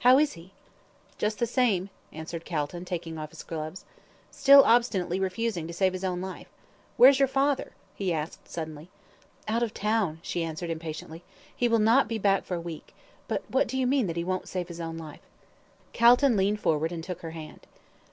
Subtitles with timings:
[0.00, 0.50] How is he?"
[1.16, 3.84] "Just the same," answered Calton, taking off his gloves,
[4.32, 6.48] "still obstinately refusing to save his own life.
[6.96, 8.90] Where's your father?" he asked, suddenly.
[9.46, 11.22] "Out of town," she answered, impatiently.
[11.54, 12.96] "He will not be back for a week
[13.28, 15.20] but what do you mean that he won't save his own life?"
[15.92, 17.68] Calton leaned forward, and took her hand.